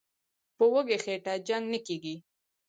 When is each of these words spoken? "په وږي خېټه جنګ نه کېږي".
"په 0.57 0.65
وږي 0.73 0.97
خېټه 1.03 1.33
جنګ 1.47 1.65
نه 1.73 1.79
کېږي". 1.85 2.15